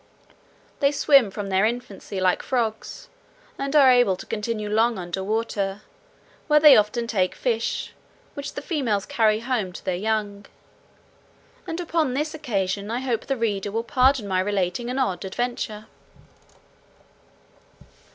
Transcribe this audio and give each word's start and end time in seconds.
They 0.79 0.91
swim 0.91 1.29
from 1.29 1.49
their 1.49 1.63
infancy 1.63 2.19
like 2.19 2.41
frogs, 2.41 3.07
and 3.59 3.75
are 3.75 3.91
able 3.91 4.15
to 4.15 4.25
continue 4.25 4.67
long 4.67 4.97
under 4.97 5.23
water, 5.23 5.83
where 6.47 6.59
they 6.59 6.75
often 6.75 7.05
take 7.05 7.35
fish, 7.35 7.93
which 8.33 8.53
the 8.55 8.63
females 8.63 9.05
carry 9.05 9.41
home 9.41 9.71
to 9.73 9.85
their 9.85 9.93
young. 9.95 10.47
And, 11.67 11.79
upon 11.79 12.15
this 12.15 12.33
occasion, 12.33 12.89
I 12.89 13.01
hope 13.01 13.27
the 13.27 13.37
reader 13.37 13.71
will 13.71 13.83
pardon 13.83 14.27
my 14.27 14.39
relating 14.39 14.89
an 14.89 14.97
odd 14.97 15.23
adventure. 15.23 15.85